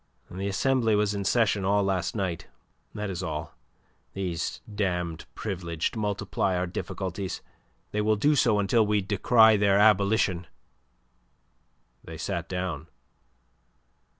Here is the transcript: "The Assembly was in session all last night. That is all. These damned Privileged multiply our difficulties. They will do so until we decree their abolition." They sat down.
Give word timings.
"The 0.31 0.47
Assembly 0.47 0.95
was 0.95 1.13
in 1.13 1.25
session 1.25 1.63
all 1.63 1.83
last 1.83 2.15
night. 2.15 2.47
That 2.95 3.11
is 3.11 3.21
all. 3.21 3.53
These 4.15 4.59
damned 4.67 5.25
Privileged 5.35 5.95
multiply 5.95 6.55
our 6.55 6.65
difficulties. 6.65 7.43
They 7.91 8.01
will 8.01 8.15
do 8.15 8.35
so 8.35 8.57
until 8.57 8.83
we 8.83 9.01
decree 9.01 9.57
their 9.57 9.77
abolition." 9.77 10.47
They 12.03 12.17
sat 12.17 12.49
down. 12.49 12.87